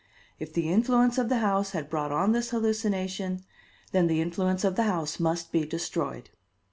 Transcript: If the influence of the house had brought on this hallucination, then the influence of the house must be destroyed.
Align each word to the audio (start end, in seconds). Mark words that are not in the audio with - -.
If 0.39 0.51
the 0.51 0.67
influence 0.67 1.19
of 1.19 1.29
the 1.29 1.37
house 1.41 1.73
had 1.73 1.87
brought 1.87 2.11
on 2.11 2.31
this 2.31 2.49
hallucination, 2.49 3.43
then 3.91 4.07
the 4.07 4.19
influence 4.19 4.63
of 4.63 4.75
the 4.75 4.85
house 4.89 5.19
must 5.19 5.51
be 5.51 5.63
destroyed. 5.63 6.31